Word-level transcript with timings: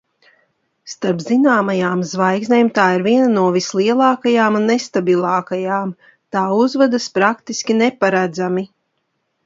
Starp 0.93 1.19
zināmajām 1.25 2.01
zvaigznēm 2.11 2.71
tā 2.79 2.87
ir 2.95 3.05
viena 3.09 3.29
no 3.35 3.45
vislielākajām 3.59 4.59
un 4.63 4.67
nestabilākajām, 4.73 5.95
tā 6.37 6.47
uzvedas 6.65 7.11
praktiski 7.21 7.81
neparedzami. 7.87 8.71